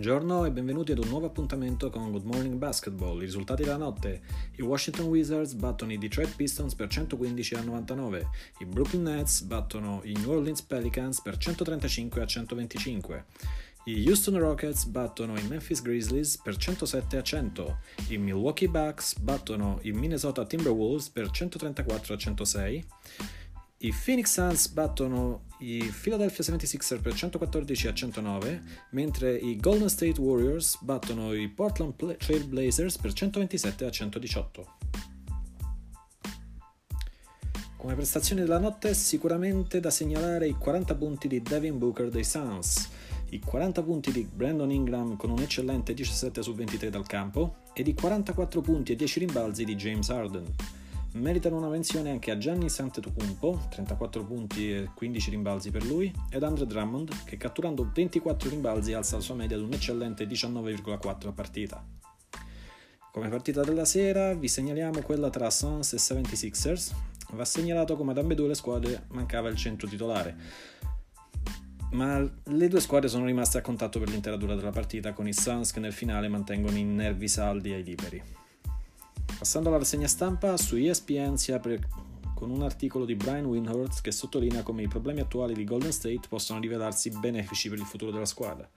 Buongiorno 0.00 0.46
e 0.46 0.50
benvenuti 0.50 0.92
ad 0.92 0.98
un 0.98 1.08
nuovo 1.08 1.26
appuntamento 1.26 1.90
con 1.90 2.10
Good 2.10 2.24
Morning 2.24 2.54
Basketball. 2.54 3.18
I 3.18 3.26
risultati 3.26 3.64
della 3.64 3.76
notte. 3.76 4.22
I 4.56 4.62
Washington 4.62 5.08
Wizards 5.08 5.52
battono 5.52 5.92
i 5.92 5.98
Detroit 5.98 6.34
Pistons 6.36 6.74
per 6.74 6.88
115 6.88 7.54
a 7.56 7.60
99. 7.60 8.28
I 8.60 8.64
Brooklyn 8.64 9.02
Nets 9.02 9.42
battono 9.42 10.00
i 10.04 10.14
New 10.14 10.30
Orleans 10.30 10.62
Pelicans 10.62 11.20
per 11.20 11.36
135 11.36 12.22
a 12.22 12.24
125. 12.24 13.24
I 13.84 14.08
Houston 14.08 14.38
Rockets 14.38 14.86
battono 14.86 15.38
i 15.38 15.46
Memphis 15.46 15.82
Grizzlies 15.82 16.38
per 16.38 16.56
107 16.56 17.18
a 17.18 17.22
100. 17.22 17.78
I 18.08 18.16
Milwaukee 18.16 18.68
Bucks 18.68 19.18
battono 19.18 19.80
i 19.82 19.92
Minnesota 19.92 20.46
Timberwolves 20.46 21.10
per 21.10 21.30
134 21.30 22.14
a 22.14 22.16
106. 22.16 22.86
I 23.82 23.94
Phoenix 23.94 24.30
Suns 24.32 24.68
battono 24.68 25.46
i 25.60 25.90
Philadelphia 26.02 26.44
76ers 26.44 27.00
per 27.00 27.14
114 27.14 27.88
a 27.88 27.94
109, 27.94 28.62
mentre 28.90 29.34
i 29.34 29.56
Golden 29.56 29.88
State 29.88 30.20
Warriors 30.20 30.82
battono 30.82 31.32
i 31.32 31.48
Portland 31.48 31.94
Trail 32.18 32.44
Blazers 32.44 32.98
per 32.98 33.14
127 33.14 33.86
a 33.86 33.90
118. 33.90 34.76
Come 37.78 37.94
prestazione 37.94 38.42
della 38.42 38.58
notte 38.58 38.92
sicuramente 38.92 39.80
da 39.80 39.88
segnalare 39.88 40.46
i 40.46 40.56
40 40.58 40.94
punti 40.96 41.26
di 41.26 41.40
Devin 41.40 41.78
Booker 41.78 42.10
dei 42.10 42.24
Suns, 42.24 42.86
i 43.30 43.38
40 43.40 43.82
punti 43.82 44.12
di 44.12 44.28
Brandon 44.30 44.70
Ingram 44.70 45.16
con 45.16 45.30
un 45.30 45.38
eccellente 45.38 45.94
17 45.94 46.42
su 46.42 46.54
23 46.54 46.90
dal 46.90 47.06
campo 47.06 47.62
ed 47.72 47.88
i 47.88 47.94
44 47.94 48.60
punti 48.60 48.92
e 48.92 48.96
10 48.96 49.20
rimbalzi 49.20 49.64
di 49.64 49.74
James 49.74 50.10
Harden. 50.10 50.79
Meritano 51.12 51.56
una 51.56 51.68
menzione 51.68 52.10
anche 52.10 52.30
a 52.30 52.38
Gianni 52.38 52.70
Santetocumpo, 52.70 53.66
34 53.68 54.24
punti 54.24 54.72
e 54.72 54.90
15 54.94 55.30
rimbalzi 55.30 55.70
per 55.70 55.84
lui, 55.84 56.12
ed 56.30 56.44
Andre 56.44 56.66
Drummond, 56.66 57.24
che 57.24 57.36
catturando 57.36 57.90
24 57.92 58.48
rimbalzi 58.48 58.92
alza 58.92 59.16
la 59.16 59.22
sua 59.22 59.34
media 59.34 59.56
ad 59.56 59.64
un 59.64 59.72
eccellente 59.72 60.24
19,4 60.24 61.26
a 61.26 61.32
partita. 61.32 61.84
Come 63.12 63.28
partita 63.28 63.64
della 63.64 63.84
sera 63.84 64.34
vi 64.34 64.46
segnaliamo 64.46 65.00
quella 65.00 65.30
tra 65.30 65.50
Suns 65.50 65.94
e 65.94 65.96
76ers. 65.96 66.92
Va 67.32 67.44
segnalato 67.44 67.96
come 67.96 68.12
ad 68.12 68.18
ambedue 68.18 68.46
le 68.46 68.54
squadre 68.54 69.06
mancava 69.08 69.48
il 69.48 69.56
centro 69.56 69.88
titolare, 69.88 70.36
ma 71.92 72.18
le 72.20 72.68
due 72.68 72.80
squadre 72.80 73.08
sono 73.08 73.24
rimaste 73.24 73.58
a 73.58 73.62
contatto 73.62 73.98
per 73.98 74.08
l'intera 74.08 74.36
durata 74.36 74.60
della 74.60 74.70
partita, 74.70 75.12
con 75.12 75.26
i 75.26 75.32
Suns 75.32 75.72
che 75.72 75.80
nel 75.80 75.92
finale 75.92 76.28
mantengono 76.28 76.76
i 76.76 76.84
nervi 76.84 77.26
saldi 77.26 77.72
ai 77.72 77.82
liberi. 77.82 78.39
Passando 79.40 79.70
alla 79.70 79.78
rassegna 79.78 80.06
stampa, 80.06 80.58
su 80.58 80.76
ESPN 80.76 81.36
si 81.36 81.50
apre 81.50 81.80
con 82.34 82.50
un 82.50 82.60
articolo 82.60 83.06
di 83.06 83.14
Brian 83.14 83.46
Windhorst 83.46 84.02
che 84.02 84.12
sottolinea 84.12 84.62
come 84.62 84.82
i 84.82 84.86
problemi 84.86 85.20
attuali 85.20 85.54
di 85.54 85.64
Golden 85.64 85.92
State 85.92 86.28
possano 86.28 86.60
rivelarsi 86.60 87.08
benefici 87.08 87.70
per 87.70 87.78
il 87.78 87.86
futuro 87.86 88.10
della 88.10 88.26
squadra. 88.26 88.68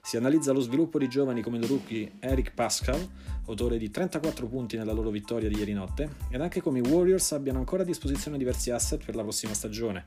Si 0.00 0.16
analizza 0.16 0.52
lo 0.52 0.60
sviluppo 0.60 0.98
di 0.98 1.06
giovani 1.06 1.42
come 1.42 1.58
il 1.58 1.64
rookie 1.64 2.12
Eric 2.18 2.54
Pascal, 2.54 3.06
autore 3.46 3.76
di 3.76 3.90
34 3.90 4.46
punti 4.46 4.78
nella 4.78 4.94
loro 4.94 5.10
vittoria 5.10 5.50
di 5.50 5.58
ieri 5.58 5.74
notte, 5.74 6.16
ed 6.30 6.40
anche 6.40 6.62
come 6.62 6.78
i 6.78 6.88
Warriors 6.88 7.32
abbiano 7.32 7.58
ancora 7.58 7.82
a 7.82 7.86
disposizione 7.86 8.38
diversi 8.38 8.70
asset 8.70 9.04
per 9.04 9.14
la 9.14 9.22
prossima 9.22 9.52
stagione, 9.52 10.06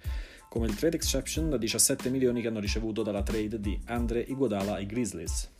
come 0.50 0.66
il 0.66 0.74
trade 0.74 0.96
exception 0.96 1.52
da 1.52 1.58
17 1.58 2.10
milioni 2.10 2.42
che 2.42 2.48
hanno 2.48 2.60
ricevuto 2.60 3.04
dalla 3.04 3.22
trade 3.22 3.60
di 3.60 3.80
Andre 3.86 4.22
Iguodala 4.22 4.74
ai 4.74 4.88
Grizzlies. 4.88 5.53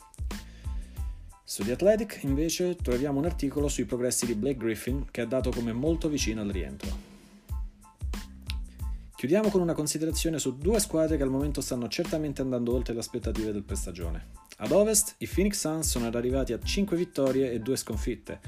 Su 1.46 1.62
The 1.62 1.74
Athletic 1.74 2.20
invece 2.24 2.78
troviamo 2.78 3.20
un 3.20 3.26
articolo 3.26 3.68
sui 3.68 3.84
progressi 3.84 4.26
di 4.26 4.34
Blake 4.34 4.58
Griffin 4.58 5.06
che 5.12 5.24
è 5.24 5.28
dato 5.28 5.52
come 5.52 5.74
molto 5.74 6.08
vicino 6.08 6.40
al 6.40 6.48
rientro. 6.48 7.12
Chiudiamo 9.14 9.50
con 9.50 9.60
una 9.60 9.74
considerazione 9.74 10.40
su 10.40 10.58
due 10.58 10.80
squadre 10.80 11.18
che 11.18 11.24
al 11.24 11.30
momento 11.30 11.60
stanno 11.60 11.90
certamente 11.90 12.42
andando 12.42 12.74
oltre 12.74 12.94
le 12.94 13.02
aspettative 13.02 13.52
del 13.52 13.64
prestagione. 13.64 14.28
Ad 14.58 14.72
ovest 14.72 15.16
i 15.18 15.28
Phoenix 15.28 15.60
Suns 15.60 15.90
sono 15.90 16.06
arrivati 16.08 16.54
a 16.54 16.60
5 16.60 16.96
vittorie 16.96 17.52
e 17.52 17.60
2 17.60 17.76
sconfitte. 17.76 18.40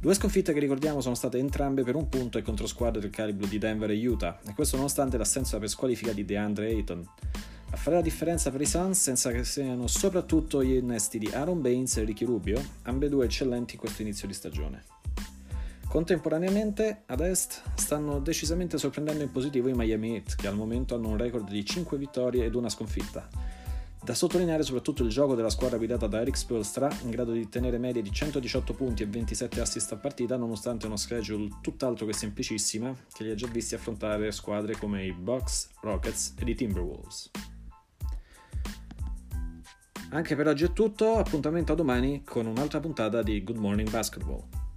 Due 0.00 0.14
sconfitte 0.14 0.52
che 0.52 0.60
ricordiamo 0.60 1.00
sono 1.00 1.16
state 1.16 1.38
entrambe 1.38 1.82
per 1.82 1.96
un 1.96 2.08
punto 2.08 2.38
e 2.38 2.42
contro 2.42 2.68
squadre 2.68 3.00
del 3.00 3.10
calibro 3.10 3.48
di 3.48 3.58
Denver 3.58 3.90
e 3.90 4.06
Utah, 4.06 4.38
e 4.46 4.54
questo 4.54 4.76
nonostante 4.76 5.18
l'assenza 5.18 5.58
per 5.58 5.68
squalifica 5.68 6.12
di 6.12 6.24
DeAndre 6.24 6.68
Ayton. 6.68 7.08
A 7.70 7.76
fare 7.76 7.96
la 7.96 8.02
differenza 8.02 8.50
per 8.50 8.62
i 8.62 8.66
Suns 8.66 9.00
senza 9.00 9.30
che 9.30 9.44
siano 9.44 9.86
soprattutto 9.86 10.64
gli 10.64 10.72
innesti 10.72 11.18
di 11.18 11.28
Aaron 11.32 11.60
Baines 11.60 11.98
e 11.98 12.04
Ricky 12.04 12.24
Rubio, 12.24 12.62
ambedue 12.82 13.26
eccellenti 13.26 13.74
in 13.74 13.80
questo 13.80 14.02
inizio 14.02 14.26
di 14.26 14.32
stagione. 14.32 14.84
Contemporaneamente, 15.86 17.02
ad 17.06 17.20
est 17.20 17.62
stanno 17.74 18.20
decisamente 18.20 18.76
sorprendendo 18.78 19.22
in 19.22 19.32
positivo 19.32 19.68
i 19.68 19.74
Miami 19.74 20.14
Heat, 20.14 20.36
che 20.36 20.46
al 20.46 20.54
momento 20.54 20.94
hanno 20.94 21.08
un 21.08 21.16
record 21.16 21.48
di 21.48 21.64
5 21.64 21.96
vittorie 21.96 22.44
ed 22.44 22.54
una 22.54 22.68
sconfitta. 22.68 23.28
Da 24.02 24.14
sottolineare 24.14 24.62
soprattutto 24.62 25.02
il 25.02 25.10
gioco 25.10 25.34
della 25.34 25.50
squadra 25.50 25.76
guidata 25.76 26.06
da 26.06 26.20
Eric 26.20 26.36
Spolstra, 26.36 26.88
in 27.02 27.10
grado 27.10 27.32
di 27.32 27.48
tenere 27.48 27.78
medie 27.78 28.00
di 28.00 28.12
118 28.12 28.72
punti 28.72 29.02
e 29.02 29.06
27 29.06 29.60
assist 29.60 29.92
a 29.92 29.96
partita, 29.96 30.36
nonostante 30.36 30.86
uno 30.86 30.96
schedule 30.96 31.48
tutt'altro 31.60 32.06
che 32.06 32.12
semplicissima, 32.12 32.94
che 33.12 33.24
li 33.24 33.30
ha 33.30 33.34
già 33.34 33.46
visti 33.46 33.74
affrontare 33.74 34.30
squadre 34.32 34.76
come 34.76 35.04
i 35.04 35.12
Bucks, 35.12 35.68
Rockets 35.80 36.34
ed 36.38 36.48
i 36.48 36.54
Timberwolves. 36.54 37.30
Anche 40.10 40.34
per 40.34 40.46
oggi 40.46 40.64
è 40.64 40.72
tutto, 40.72 41.18
appuntamento 41.18 41.72
a 41.72 41.76
domani 41.76 42.24
con 42.24 42.46
un'altra 42.46 42.80
puntata 42.80 43.22
di 43.22 43.44
Good 43.44 43.58
Morning 43.58 43.90
Basketball. 43.90 44.67